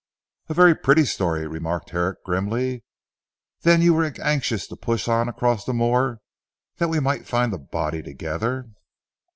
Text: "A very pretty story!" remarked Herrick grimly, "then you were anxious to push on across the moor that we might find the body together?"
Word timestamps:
"A 0.49 0.55
very 0.55 0.73
pretty 0.73 1.05
story!" 1.05 1.45
remarked 1.45 1.91
Herrick 1.91 2.23
grimly, 2.23 2.83
"then 3.61 3.83
you 3.83 3.93
were 3.93 4.11
anxious 4.19 4.65
to 4.69 4.75
push 4.75 5.07
on 5.07 5.29
across 5.29 5.63
the 5.63 5.75
moor 5.75 6.21
that 6.77 6.87
we 6.89 6.99
might 6.99 7.27
find 7.27 7.53
the 7.53 7.59
body 7.59 8.01
together?" 8.01 8.71